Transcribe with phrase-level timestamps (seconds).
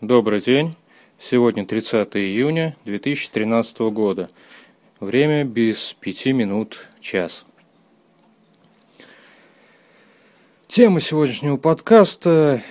[0.00, 0.76] Добрый день.
[1.18, 4.28] Сегодня 30 июня 2013 года.
[5.00, 7.44] Время без пяти минут час.
[10.68, 12.62] Тема сегодняшнего подкаста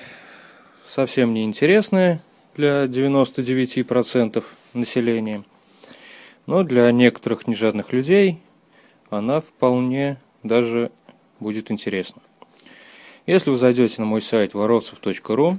[0.89, 2.21] совсем не интересная
[2.55, 5.43] для 99% населения,
[6.45, 8.39] но для некоторых нежадных людей
[9.09, 10.91] она вполне даже
[11.41, 12.21] будет интересна.
[13.25, 15.57] Если вы зайдете на мой сайт воровцев.ру,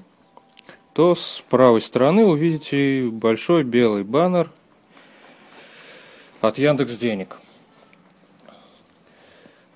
[0.98, 4.50] то с правой стороны увидите большой белый баннер
[6.40, 7.38] от Яндекс Денег.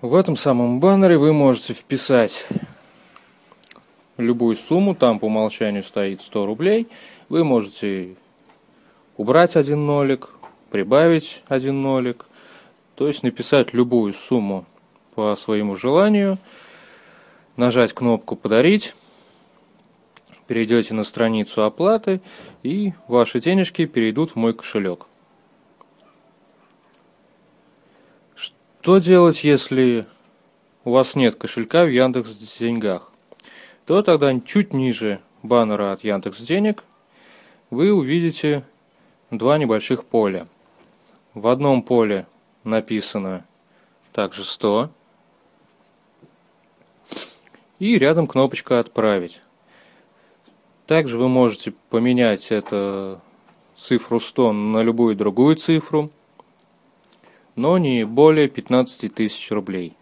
[0.01, 2.45] В этом самом баннере вы можете вписать
[4.17, 6.89] любую сумму, там по умолчанию стоит 100 рублей.
[7.29, 8.17] Вы можете
[9.17, 10.31] убрать один нолик,
[10.73, 12.27] прибавить один нолик,
[12.97, 14.67] то есть написать любую сумму
[15.15, 16.39] по своему желанию,
[17.57, 18.97] нажать кнопку «Подарить»,
[20.53, 22.21] перейдете на страницу оплаты
[22.63, 25.07] и ваши денежки перейдут в мой кошелек.
[28.35, 30.05] Что делать, если
[30.85, 33.13] у вас нет кошелька в Яндекс Деньгах?
[33.87, 36.85] То тогда чуть ниже баннера от Яндекс Денег
[37.71, 38.63] вы увидите
[39.31, 40.47] два небольших поля.
[41.33, 42.27] В одном поле
[42.63, 43.47] написано
[44.13, 44.91] также 100
[47.79, 49.41] и рядом кнопочка «Отправить».
[50.87, 53.21] Также вы можете поменять эту
[53.77, 56.11] цифру 100 на любую другую цифру,
[57.55, 59.97] но не более 15 тысяч рублей.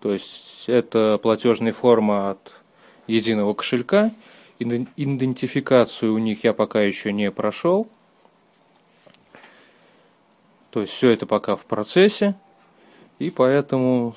[0.00, 2.54] То есть это платежная форма от
[3.06, 4.12] единого кошелька.
[4.58, 7.88] Идентификацию у них я пока еще не прошел.
[10.70, 12.34] То есть все это пока в процессе.
[13.18, 14.14] И поэтому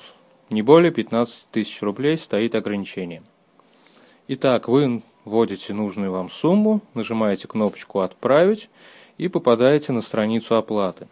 [0.50, 3.22] не более 15 тысяч рублей стоит ограничение.
[4.30, 8.68] Итак, вы вводите нужную вам сумму, нажимаете кнопочку «Отправить»
[9.16, 11.08] и попадаете на страницу оплаты.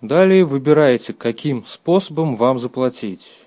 [0.00, 3.42] Далее выбираете, каким способом вам заплатить.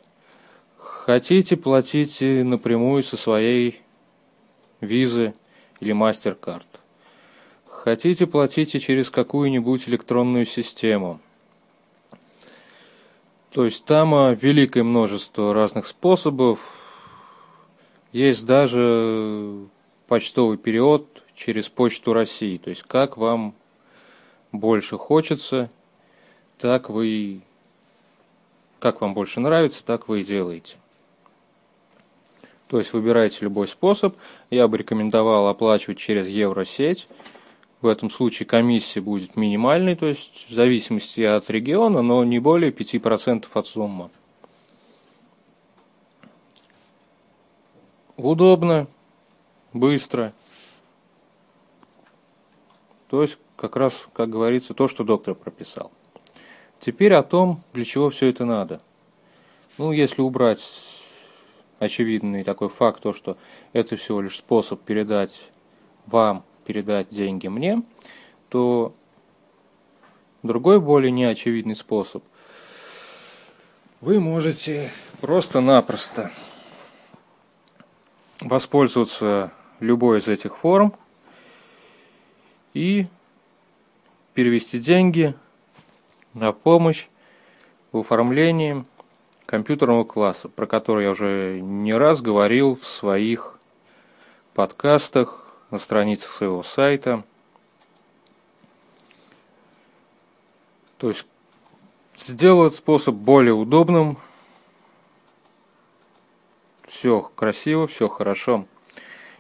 [0.78, 3.82] Хотите, платите напрямую со своей
[4.80, 5.34] визы
[5.80, 6.68] или MasterCard.
[7.66, 11.20] Хотите, платите через какую-нибудь электронную систему.
[13.52, 16.83] То есть там а, великое множество разных способов,
[18.14, 19.66] есть даже
[20.08, 22.58] почтовый перевод через Почту России.
[22.58, 23.54] То есть как вам
[24.52, 25.70] больше хочется,
[26.60, 27.42] так вы
[28.80, 30.76] как вам больше нравится, так вы и делаете.
[32.68, 34.16] То есть выбирайте любой способ.
[34.50, 37.08] Я бы рекомендовал оплачивать через Евросеть.
[37.82, 42.72] В этом случае комиссия будет минимальной, то есть в зависимости от региона, но не более
[42.72, 44.10] 5% от суммы.
[48.24, 48.88] Удобно,
[49.74, 50.32] быстро.
[53.10, 55.92] То есть, как раз, как говорится, то, что доктор прописал.
[56.80, 58.82] Теперь о том, для чего все это надо.
[59.78, 60.64] Ну, если убрать
[61.80, 63.36] очевидный такой факт, то, что
[63.74, 65.50] это всего лишь способ передать
[66.06, 67.84] вам, передать деньги мне,
[68.48, 68.94] то
[70.44, 72.24] другой более неочевидный способ.
[74.00, 74.90] Вы можете
[75.20, 76.32] просто-напросто
[78.42, 80.94] воспользоваться любой из этих форм
[82.74, 83.08] и
[84.34, 85.36] перевести деньги
[86.34, 87.08] на помощь
[87.92, 88.86] в оформлении
[89.46, 93.60] компьютерного класса, про который я уже не раз говорил в своих
[94.54, 97.24] подкастах, на страницах своего сайта.
[100.98, 101.26] То есть
[102.16, 104.18] сделать способ более удобным–
[106.94, 108.66] все красиво, все хорошо.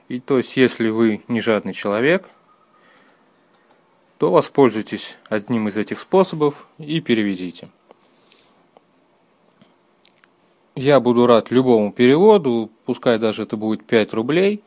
[0.08, 2.28] И то есть, если вы не жадный человек,
[4.18, 7.70] то воспользуйтесь одним из этих способов и переведите.
[10.76, 14.64] Я буду рад любому переводу, пускай даже это будет 5 рублей.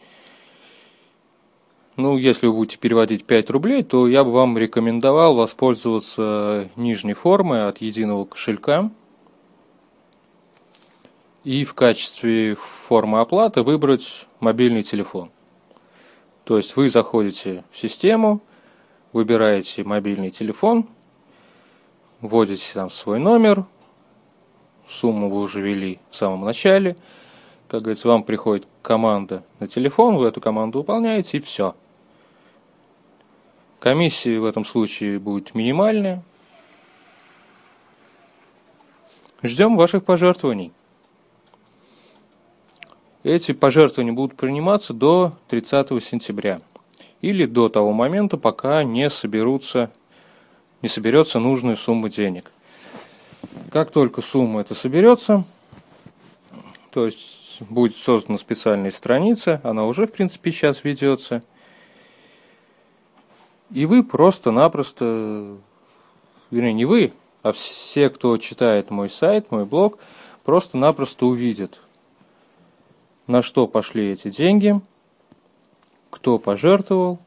[1.97, 7.67] Ну, если вы будете переводить 5 рублей, то я бы вам рекомендовал воспользоваться нижней формой
[7.67, 8.91] от единого кошелька–
[11.47, 15.31] и в качестве формы оплаты выбрать мобильный телефон.
[16.43, 18.43] То есть вы заходите в систему,
[19.13, 20.89] выбираете мобильный телефон,
[22.21, 23.65] вводите там свой номер,
[24.89, 26.97] сумму вы уже ввели в самом начале,
[27.69, 31.77] как говорится, вам приходит команда на телефон, вы эту команду выполняете и все.
[33.79, 36.25] Комиссия в этом случае будет минимальная.
[39.45, 40.73] Ждем ваших пожертвований.
[43.27, 46.61] Эти пожертвования будут приниматься до 30 сентября
[47.21, 49.91] или до того момента, пока не соберутся,
[50.81, 52.53] не соберется нужная сумма денег.
[53.73, 55.43] Как только сумма эта соберется,
[56.93, 61.43] то есть будет создана специальная страница, она уже, в принципе, сейчас ведется,
[63.73, 65.57] и вы просто-напросто,
[66.53, 67.13] вернее, не вы,
[67.43, 69.99] а все, кто читает мой сайт, мой блог,
[70.45, 71.81] просто-напросто увидят,
[73.27, 74.81] на что пошли эти деньги,
[76.11, 77.19] кто пожертвовал.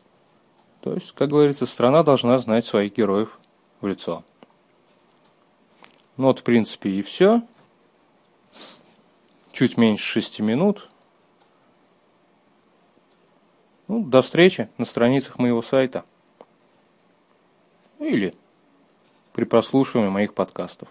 [0.82, 3.38] То есть, как говорится, страна должна знать своих героев
[3.82, 4.24] в лицо.
[6.18, 7.42] Ну вот, в принципе, и все.
[9.52, 10.90] Чуть меньше шести минут.
[13.88, 16.06] Ну, до встречи на страницах моего сайта.
[18.00, 18.36] Или
[19.34, 20.90] при прослушивании моих подкастов.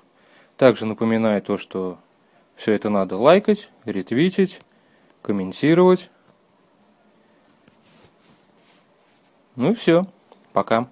[0.56, 1.99] Также напоминаю то, что
[2.56, 4.61] все это надо лайкать, ретвитить,
[5.23, 6.11] комментировать.
[9.56, 10.06] Ну и все.
[10.53, 10.88] Пока.